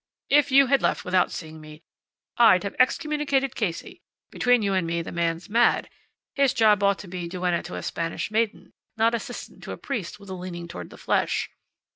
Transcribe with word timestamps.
"If 0.31 0.49
you 0.51 0.65
had 0.65 0.81
left 0.81 1.05
without 1.05 1.31
seeing 1.31 1.61
me 1.61 1.83
I'd 2.35 2.63
have 2.63 2.75
excommunicated 2.79 3.53
Casey. 3.55 4.01
Between 4.31 4.63
you 4.63 4.73
and 4.73 4.87
me 4.87 5.03
the 5.03 5.11
man's 5.11 5.47
mad. 5.47 5.91
His 6.33 6.55
job 6.55 6.81
ought 6.81 6.97
to 7.01 7.07
be 7.07 7.27
duenna 7.29 7.61
to 7.61 7.75
a 7.75 7.83
Spanish 7.83 8.31
maiden, 8.31 8.73
not 8.97 9.13
assistant 9.13 9.61
to 9.65 9.73
a 9.73 9.77
priest 9.77 10.19
with 10.19 10.31
a 10.31 10.33
leaning 10.33 10.67
toward 10.67 10.89
the 10.89 10.97
flesh." 10.97 11.51